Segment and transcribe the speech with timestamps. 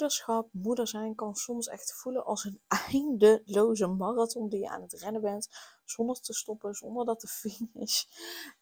[0.00, 2.60] Moederschap, moeder zijn, kan soms echt voelen als een
[2.92, 5.48] eindeloze marathon die je aan het rennen bent,
[5.84, 8.04] zonder te stoppen, zonder dat de finish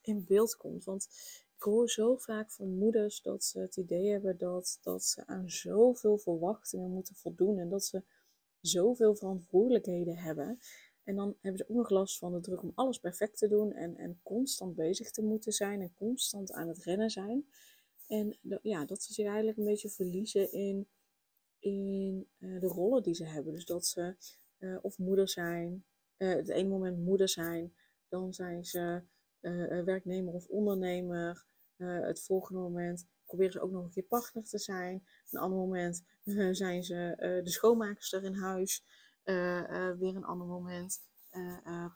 [0.00, 0.84] in beeld komt.
[0.84, 1.08] Want
[1.56, 5.50] ik hoor zo vaak van moeders dat ze het idee hebben dat, dat ze aan
[5.50, 8.02] zoveel verwachtingen moeten voldoen en dat ze
[8.60, 10.58] zoveel verantwoordelijkheden hebben.
[11.04, 13.72] En dan hebben ze ook nog last van de druk om alles perfect te doen
[13.72, 17.46] en, en constant bezig te moeten zijn en constant aan het rennen zijn.
[18.06, 20.88] En ja, dat ze zich eigenlijk een beetje verliezen in,
[21.58, 23.52] in uh, de rollen die ze hebben.
[23.52, 24.16] Dus dat ze
[24.58, 25.84] uh, of moeder zijn,
[26.18, 27.74] uh, het ene moment moeder zijn,
[28.08, 29.02] dan zijn ze
[29.84, 31.46] werknemer of ondernemer.
[31.76, 35.06] het volgende moment proberen ze ook nog een keer partner te zijn.
[35.30, 36.04] Een ander moment
[36.50, 38.84] zijn ze de schoonmaakster in huis.
[39.98, 41.00] weer een ander moment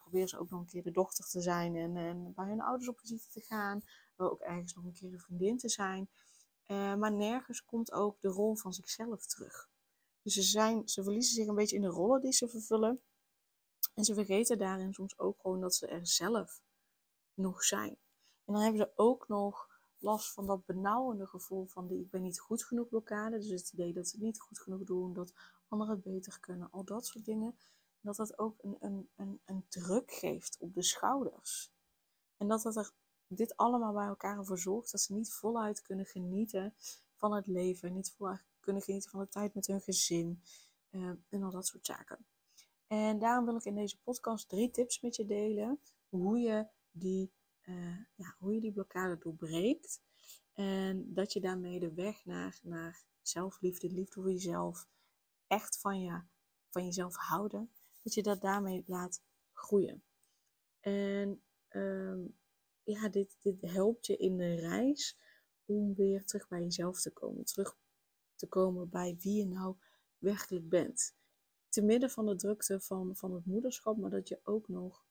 [0.00, 2.88] proberen ze ook nog een keer de dochter te zijn en, en bij hun ouders
[2.88, 3.82] op visite te gaan
[4.16, 6.08] ook ergens nog een keer een vriendin te zijn.
[6.66, 9.70] Uh, maar nergens komt ook de rol van zichzelf terug.
[10.22, 13.00] Dus ze, zijn, ze verliezen zich een beetje in de rollen die ze vervullen.
[13.94, 16.60] En ze vergeten daarin soms ook gewoon dat ze er zelf
[17.34, 17.96] nog zijn.
[18.44, 22.22] En dan hebben ze ook nog last van dat benauwende gevoel van die ik ben
[22.22, 23.38] niet goed genoeg blokkade.
[23.38, 25.34] Dus het idee dat ze het niet goed genoeg doen, dat
[25.68, 27.56] anderen het beter kunnen, al dat soort dingen.
[28.00, 31.72] Dat dat ook een, een, een, een druk geeft op de schouders.
[32.36, 32.92] En dat dat er
[33.34, 36.74] dit allemaal bij elkaar ervoor zorgt dat ze niet voluit kunnen genieten
[37.16, 40.42] van het leven, niet voluit kunnen genieten van de tijd met hun gezin
[40.90, 42.26] uh, en al dat soort zaken.
[42.86, 47.32] En daarom wil ik in deze podcast drie tips met je delen hoe je die,
[47.62, 50.00] uh, ja, hoe je die blokkade doorbreekt.
[50.52, 54.86] En dat je daarmee de weg naar, naar zelfliefde, liefde voor jezelf,
[55.46, 56.20] echt van, je,
[56.70, 57.70] van jezelf houden,
[58.02, 59.22] dat je dat daarmee laat
[59.52, 60.02] groeien.
[60.80, 62.36] En um,
[62.84, 65.18] ja, dit, dit helpt je in de reis
[65.64, 67.44] om weer terug bij jezelf te komen.
[67.44, 67.76] Terug
[68.34, 69.76] te komen bij wie je nou
[70.18, 71.14] werkelijk bent.
[71.68, 75.06] Te midden van de drukte van, van het moederschap, maar dat je ook nog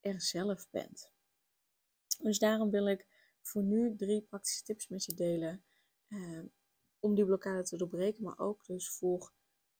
[0.00, 1.10] er zelf bent.
[2.22, 3.06] Dus daarom wil ik
[3.42, 5.64] voor nu drie praktische tips met je delen.
[6.08, 6.40] Eh,
[7.00, 9.32] om die blokkade te doorbreken, maar ook dus voor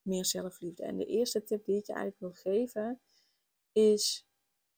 [0.03, 0.83] meer zelfliefde.
[0.83, 3.01] En de eerste tip die ik je eigenlijk wil geven
[3.73, 4.27] is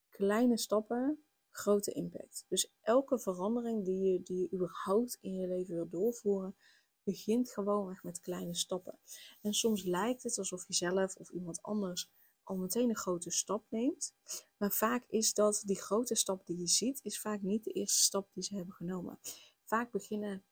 [0.09, 2.45] kleine stappen grote impact.
[2.47, 6.55] Dus elke verandering die je, die je überhaupt in je leven wil doorvoeren,
[7.03, 8.99] begint gewoon met kleine stappen.
[9.41, 12.09] En soms lijkt het alsof je zelf of iemand anders
[12.43, 14.13] al meteen een grote stap neemt.
[14.57, 18.01] Maar vaak is dat die grote stap die je ziet, is vaak niet de eerste
[18.01, 19.19] stap die ze hebben genomen.
[19.63, 20.43] Vaak beginnen,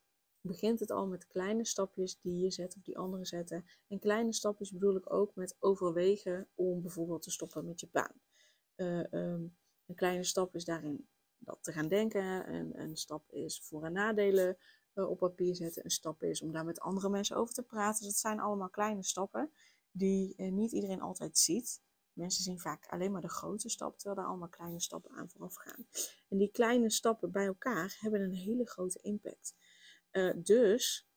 [0.41, 3.66] begint het al met kleine stapjes die je zet of die anderen zetten.
[3.87, 8.21] En kleine stapjes bedoel ik ook met overwegen om bijvoorbeeld te stoppen met je baan.
[8.75, 9.57] Uh, um,
[9.89, 11.07] een kleine stap is daarin
[11.38, 12.53] dat te gaan denken.
[12.53, 14.57] Een, een stap is voor- en nadelen
[14.94, 15.83] uh, op papier zetten.
[15.83, 18.03] Een stap is om daar met andere mensen over te praten.
[18.05, 19.51] Dat zijn allemaal kleine stappen
[19.91, 21.81] die uh, niet iedereen altijd ziet.
[22.13, 25.55] Mensen zien vaak alleen maar de grote stap, terwijl daar allemaal kleine stappen aan vooraf
[25.55, 25.88] gaan.
[26.28, 29.55] En die kleine stappen bij elkaar hebben een hele grote impact.
[30.11, 31.07] Uh, dus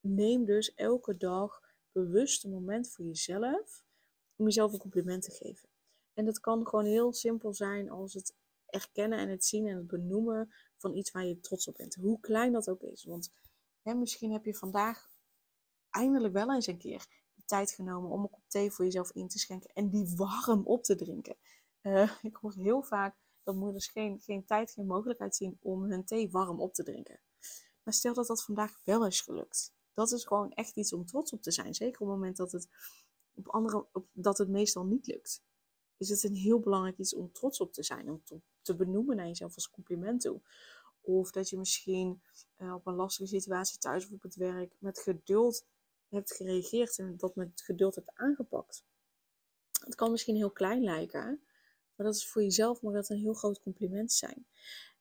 [0.00, 1.60] neem dus elke dag
[1.92, 3.84] bewust een moment voor jezelf
[4.36, 5.71] om jezelf een compliment te geven.
[6.14, 8.34] En dat kan gewoon heel simpel zijn als het
[8.66, 11.94] erkennen en het zien en het benoemen van iets waar je trots op bent.
[11.94, 13.04] Hoe klein dat ook is.
[13.04, 13.32] Want
[13.82, 15.10] hè, misschien heb je vandaag
[15.90, 19.28] eindelijk wel eens een keer de tijd genomen om een kop thee voor jezelf in
[19.28, 21.36] te schenken en die warm op te drinken.
[21.82, 26.04] Uh, ik hoor heel vaak dat moeders geen, geen tijd, geen mogelijkheid zien om hun
[26.04, 27.20] thee warm op te drinken.
[27.82, 29.74] Maar stel dat dat vandaag wel is gelukt.
[29.94, 31.74] Dat is gewoon echt iets om trots op te zijn.
[31.74, 32.68] Zeker op het moment dat het,
[33.34, 35.42] op andere, op, dat het meestal niet lukt
[36.02, 38.10] is het een heel belangrijk iets om trots op te zijn.
[38.10, 38.22] Om
[38.62, 40.40] te, benoemen naar jezelf als compliment toe.
[41.00, 42.22] Of dat je misschien
[42.58, 45.66] uh, op een lastige situatie thuis of op het werk met geduld
[46.08, 48.84] hebt gereageerd en dat met geduld hebt aangepakt.
[49.84, 51.42] Het kan misschien heel klein lijken,
[51.94, 54.46] maar dat is voor jezelf maar dat een heel groot compliment zijn.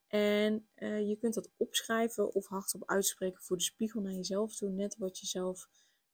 [0.07, 4.69] En uh, je kunt dat opschrijven of hardop uitspreken voor de spiegel naar jezelf toe,
[4.69, 5.69] net wat je zelf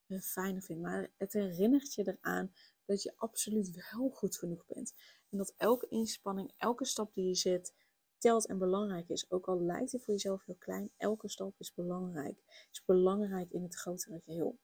[0.08, 0.82] uh, fijner vindt.
[0.82, 2.52] Maar het herinnert je eraan
[2.88, 4.94] dat je absoluut wel goed genoeg bent.
[5.30, 7.74] En dat elke inspanning, elke stap die je zet,
[8.18, 9.32] telt en belangrijk is.
[9.32, 12.68] Ook al lijkt het voor jezelf heel klein, elke stap is belangrijk.
[12.72, 14.60] Is belangrijk in het grotere geheel.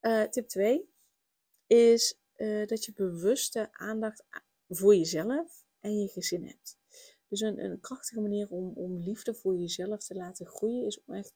[0.00, 0.88] Uh, tip 2
[1.66, 4.24] is uh, dat je bewuste aandacht
[4.68, 6.78] voor jezelf en je gezin hebt.
[7.28, 11.14] Dus een, een krachtige manier om, om liefde voor jezelf te laten groeien is om
[11.14, 11.34] echt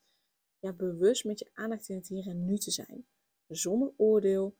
[0.58, 3.06] ja, bewust met je aandacht in het hier en nu te zijn.
[3.46, 4.56] Zonder oordeel,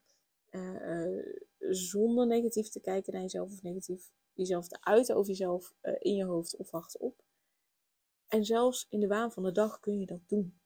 [1.59, 6.15] zonder negatief te kijken naar jezelf of negatief jezelf te uiten over jezelf uh, in
[6.15, 7.25] je hoofd of op.
[8.29, 10.61] En zelfs in de waan van de dag kun je dat doen.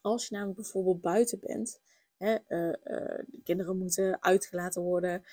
[0.00, 1.80] Als je namelijk bijvoorbeeld buiten bent,
[2.16, 5.24] hè, de kinderen moeten uitgelaten worden,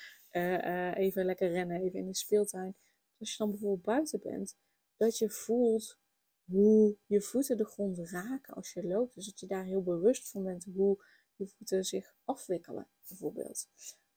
[0.94, 2.76] even lekker rennen, even in de speeltuin
[3.18, 4.56] als je dan bijvoorbeeld buiten bent,
[4.96, 5.98] dat je voelt
[6.44, 9.14] hoe je voeten de grond raken als je loopt.
[9.14, 11.04] Dus dat je daar heel bewust van bent hoe
[11.38, 13.68] je voeten zich afwikkelen, bijvoorbeeld.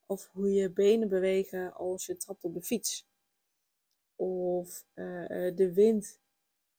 [0.06, 3.07] Of hoe je benen bewegen als je trapt op de fiets.
[4.15, 6.19] Of uh, de wind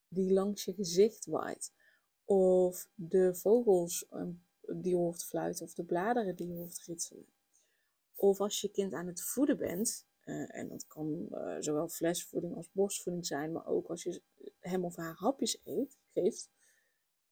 [0.09, 1.73] die langs je gezicht waait.
[2.25, 4.27] Of de vogels uh,
[4.77, 5.65] die hoort fluiten.
[5.65, 7.27] Of de bladeren die hoort ritselen.
[8.15, 12.57] Of als je kind aan het voeden bent, uh, en dat kan uh, zowel flesvoeding
[12.57, 14.23] als borstvoeding zijn, maar ook als je
[14.61, 16.51] hem of haar hapjes eet, geeft,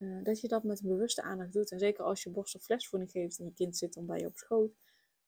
[0.00, 1.70] uh, dat je dat met bewuste aandacht doet.
[1.70, 4.26] En zeker als je borst- of flesvoeding geeft en je kind zit dan bij je
[4.26, 4.72] op schoot,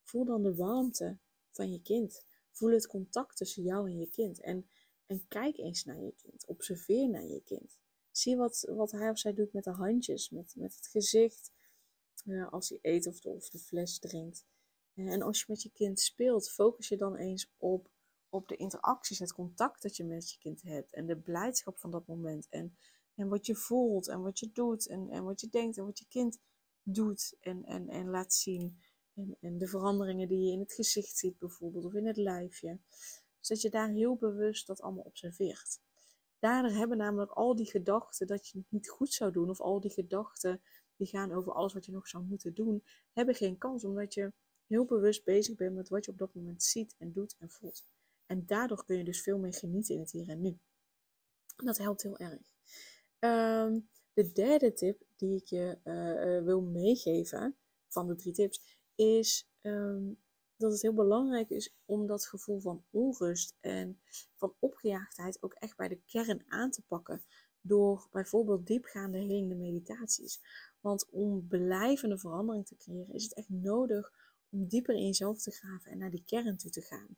[0.03, 1.19] voel dan de warmte
[1.51, 2.25] van je kind.
[2.51, 4.41] Voel het contact tussen jou en je kind.
[4.41, 4.69] En,
[5.07, 6.47] en kijk eens naar je kind.
[6.47, 7.79] Observeer naar je kind.
[8.11, 11.53] Zie wat, wat hij of zij doet met de handjes, met, met het gezicht,
[12.51, 14.47] als hij eet of de, of de fles drinkt.
[14.95, 17.91] En als je met je kind speelt, focus je dan eens op,
[18.29, 21.91] op de interacties, het contact dat je met je kind hebt en de blijdschap van
[21.91, 22.49] dat moment.
[22.49, 22.77] En,
[23.23, 25.99] en wat je voelt en wat je doet en, en wat je denkt en wat
[25.99, 26.39] je kind
[26.83, 28.79] doet en, en, en laat zien.
[29.15, 32.79] En, en de veranderingen die je in het gezicht ziet bijvoorbeeld of in het lijfje.
[33.39, 35.81] Dus dat je daar heel bewust dat allemaal observeert.
[36.39, 39.81] Daardoor hebben namelijk al die gedachten dat je het niet goed zou doen of al
[39.81, 40.63] die gedachten
[40.97, 44.33] die gaan over alles wat je nog zou moeten doen, hebben geen kans omdat je
[44.67, 47.85] heel bewust bezig bent met wat je op dat moment ziet en doet en voelt.
[48.27, 50.59] En daardoor kun je dus veel meer genieten in het hier en nu.
[51.57, 52.51] En dat helpt heel erg.
[53.23, 53.81] Ehm,
[54.13, 57.57] de derde tip die ik je uh, uh, wil meegeven
[57.89, 60.19] van de drie tips is um,
[60.57, 64.01] dat het heel belangrijk is om dat gevoel van onrust en
[64.35, 67.25] van opgejaagdheid ook echt bij de kern aan te pakken.
[67.61, 70.41] Door bijvoorbeeld diepgaande helende meditaties.
[70.81, 74.13] Want om blijvende verandering te creëren is het echt nodig
[74.49, 77.17] om dieper in jezelf te graven en naar die kern toe te gaan.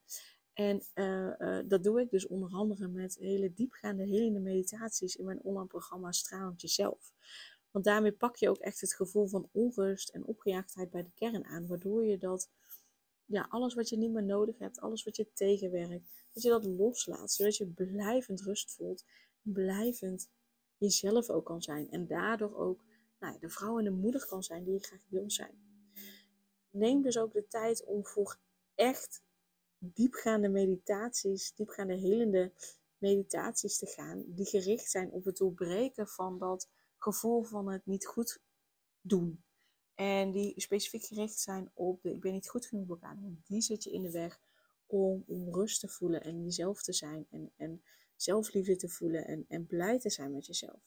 [0.55, 5.25] En uh, uh, dat doe ik dus onder andere met hele diepgaande helende meditaties in
[5.25, 7.13] mijn online programma Stralend Jezelf.
[7.71, 11.45] Want daarmee pak je ook echt het gevoel van onrust en opgejaagdheid bij de kern
[11.45, 11.67] aan.
[11.67, 12.51] Waardoor je dat,
[13.25, 16.65] ja, alles wat je niet meer nodig hebt, alles wat je tegenwerkt, dat je dat
[16.65, 17.33] loslaat.
[17.33, 19.05] Zodat je blijvend rust voelt.
[19.43, 20.31] Blijvend
[20.77, 21.91] jezelf ook kan zijn.
[21.91, 22.85] En daardoor ook
[23.19, 25.65] nou, de vrouw en de moeder kan zijn die je graag wil zijn
[26.75, 28.39] neem dus ook de tijd om voor
[28.75, 29.23] echt
[29.95, 32.53] diepgaande meditaties, diepgaande helende
[32.99, 38.07] meditaties te gaan, die gericht zijn op het doorbreken van dat gevoel van het niet
[38.07, 38.41] goed
[39.01, 39.43] doen.
[39.95, 42.99] En die specifiek gericht zijn op de ik ben niet goed genoeg.
[43.01, 44.41] Want die zit je in de weg
[44.87, 47.27] om, om rust te voelen en jezelf te zijn.
[47.31, 47.83] En, en
[48.17, 50.81] zelfliefde te voelen en, en blij te zijn met jezelf.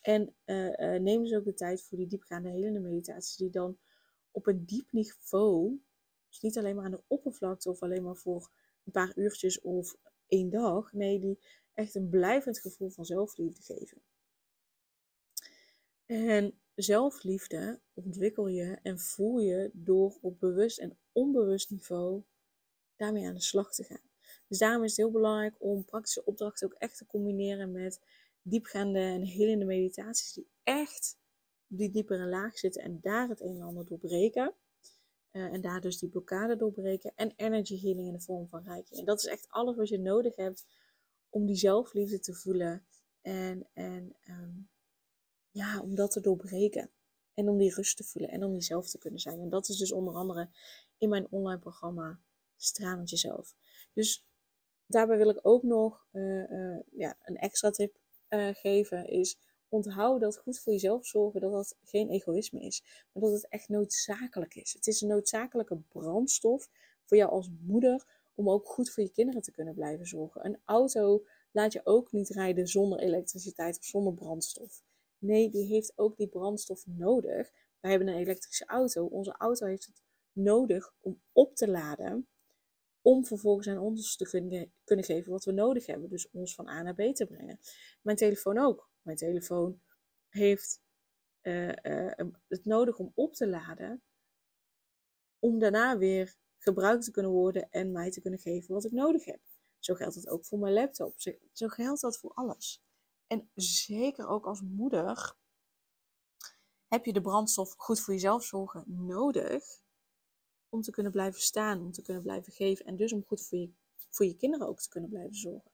[0.00, 3.78] En uh, uh, neem dus ook de tijd voor die diepgaande helende meditaties die dan
[4.30, 5.80] op een diep niveau,
[6.28, 8.50] dus niet alleen maar aan de oppervlakte of alleen maar voor
[8.84, 11.38] een paar uurtjes of één dag, nee, die
[11.74, 14.02] echt een blijvend gevoel van zelfliefde geven.
[16.06, 22.22] En zelfliefde ontwikkel je en voel je door op bewust en onbewust niveau
[22.96, 24.08] daarmee aan de slag te gaan.
[24.48, 28.00] Dus daarom is het heel belangrijk om praktische opdrachten ook echt te combineren met
[28.42, 31.18] diepgaande en helende meditaties die echt
[31.66, 34.54] die diepere laag zitten en daar het een en ander doorbreken.
[35.38, 37.12] Uh, en daar dus die blokkade doorbreken.
[37.14, 39.00] En energy healing in de vorm van rijking.
[39.00, 40.66] En dat is echt alles wat je nodig hebt
[41.28, 42.86] om die zelfliefde te voelen.
[43.20, 44.68] En, en um,
[45.50, 46.90] ja, om dat te doorbreken.
[47.34, 49.40] En om die rust te voelen en om jezelf te kunnen zijn.
[49.40, 50.48] En dat is dus onder andere
[50.98, 52.20] in mijn online programma
[52.56, 53.54] Stralend Jezelf.
[53.92, 54.26] Dus
[54.86, 57.96] daarbij wil ik ook nog uh, uh, ja, een extra tip
[58.52, 59.08] geven.
[59.08, 62.82] Is onthoud dat goed voor jezelf zorgen, dat dat geen egoïsme is.
[63.12, 64.72] Maar dat het echt noodzakelijk is.
[64.72, 66.68] Het is een noodzakelijke brandstof
[67.04, 70.46] voor jou als moeder om ook goed voor je kinderen te kunnen blijven zorgen.
[70.46, 74.82] Een auto laat je ook niet rijden zonder elektriciteit of zonder brandstof.
[75.18, 77.50] Nee, die heeft ook die brandstof nodig.
[77.80, 79.04] Wij hebben een elektrische auto.
[79.04, 82.28] Onze auto heeft het nodig om op te laden
[83.02, 86.08] om vervolgens aan ons te kunnen, kunnen geven wat we nodig hebben.
[86.08, 87.60] Dus ons van A naar B te brengen.
[88.02, 88.87] Mijn telefoon ook.
[89.02, 89.80] Mijn telefoon
[90.28, 90.82] heeft
[91.42, 92.12] uh, uh,
[92.48, 94.02] het nodig om op te laden.
[95.38, 99.24] Om daarna weer gebruikt te kunnen worden en mij te kunnen geven wat ik nodig
[99.24, 99.40] heb.
[99.78, 101.14] Zo geldt dat ook voor mijn laptop.
[101.52, 102.82] Zo geldt dat voor alles.
[103.26, 105.36] En zeker ook als moeder
[106.88, 109.82] heb je de brandstof goed voor jezelf zorgen nodig
[110.68, 113.58] om te kunnen blijven staan, om te kunnen blijven geven en dus om goed voor
[113.58, 113.72] je,
[114.10, 115.70] voor je kinderen ook te kunnen blijven zorgen.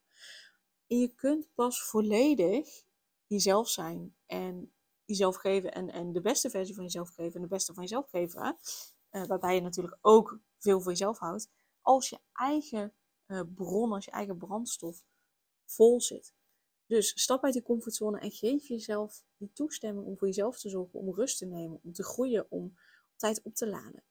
[0.87, 2.84] En je kunt pas volledig
[3.35, 4.73] jezelf zijn en
[5.05, 8.09] jezelf geven en, en de beste versie van jezelf geven en de beste van jezelf
[8.09, 8.57] geven,
[9.11, 11.51] uh, waarbij je natuurlijk ook veel voor jezelf houdt,
[11.81, 12.95] als je eigen
[13.27, 15.05] uh, bron, als je eigen brandstof
[15.65, 16.35] vol zit.
[16.87, 20.99] Dus stap uit die comfortzone en geef jezelf die toestemming om voor jezelf te zorgen,
[20.99, 22.79] om rust te nemen, om te groeien, om
[23.17, 24.05] tijd op te laden.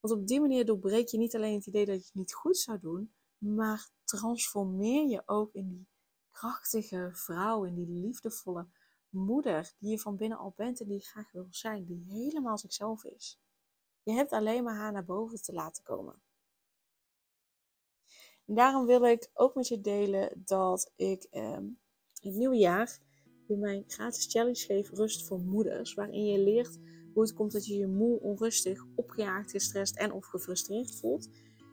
[0.00, 2.58] Want op die manier doorbreek je niet alleen het idee dat je het niet goed
[2.58, 5.86] zou doen, maar transformeer je ook in die
[6.32, 8.66] krachtige vrouw, in die liefdevolle
[9.08, 12.58] moeder die je van binnen al bent en die je graag wil zijn, die helemaal
[12.58, 13.40] zichzelf is.
[14.02, 16.22] Je hebt alleen maar haar naar boven te laten komen.
[18.46, 21.58] En daarom wil ik ook met je delen dat ik eh,
[22.20, 22.98] het nieuwe jaar
[23.46, 26.78] weer mijn gratis challenge geef, Rust voor Moeders, waarin je leert
[27.12, 31.28] hoe het komt dat je je moe, onrustig, opgejaagd, gestrest en of gefrustreerd voelt.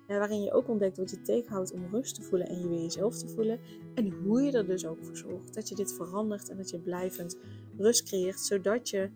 [0.10, 2.82] Uh, waarin je ook ontdekt wat je tegenhoudt om rust te voelen en je weer
[2.82, 3.60] jezelf te voelen.
[3.94, 6.80] En hoe je er dus ook voor zorgt dat je dit verandert en dat je
[6.80, 7.38] blijvend
[7.78, 9.10] rust creëert, zodat je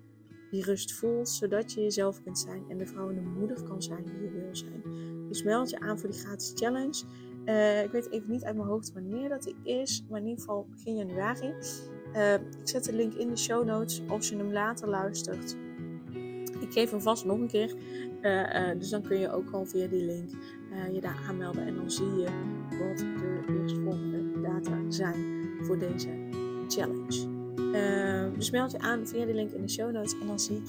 [0.51, 3.81] die rust voelt, zodat je jezelf kunt zijn en de vrouw en de moeder kan
[3.81, 4.83] zijn die je wil zijn.
[5.27, 7.03] Dus meld je aan voor die gratis challenge.
[7.45, 10.39] Uh, ik weet even niet uit mijn hoofd wanneer dat die is, maar in ieder
[10.39, 11.53] geval begin januari.
[12.13, 15.55] Uh, ik zet de link in de show notes als je hem later luistert.
[16.59, 17.75] Ik geef hem vast nog een keer.
[18.77, 20.31] Dus dan kun je ook gewoon via die link
[20.93, 21.65] je daar aanmelden.
[21.65, 22.27] En dan zie je
[22.69, 26.09] wat de eerstvolgende data zijn voor deze
[26.67, 27.31] challenge.
[28.37, 30.19] dus meld je aan via de link in de show notes.
[30.19, 30.67] En dan zie ik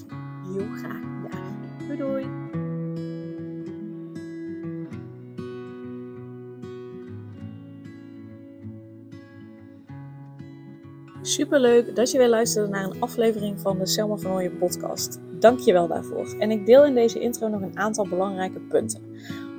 [0.53, 1.87] je graag daar.
[1.87, 2.53] Doei doei!
[11.25, 15.19] Superleuk dat je weer luisterde naar een aflevering van de Selma van podcast.
[15.39, 16.35] Dank je wel daarvoor.
[16.39, 19.01] En ik deel in deze intro nog een aantal belangrijke punten.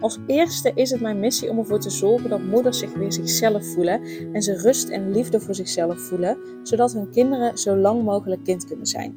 [0.01, 3.67] Als eerste is het mijn missie om ervoor te zorgen dat moeders zich weer zichzelf
[3.67, 4.01] voelen
[4.33, 8.65] en ze rust en liefde voor zichzelf voelen, zodat hun kinderen zo lang mogelijk kind
[8.65, 9.15] kunnen zijn.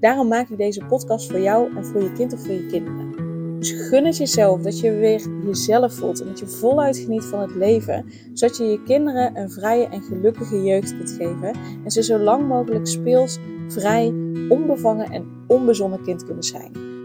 [0.00, 3.10] Daarom maak ik deze podcast voor jou en voor je kind of voor je kinderen.
[3.58, 7.40] Dus gun het jezelf dat je weer jezelf voelt en dat je voluit geniet van
[7.40, 12.02] het leven, zodat je je kinderen een vrije en gelukkige jeugd kunt geven en ze
[12.02, 14.14] zo lang mogelijk speels, vrij,
[14.48, 16.99] onbevangen en onbezonnen kind kunnen zijn.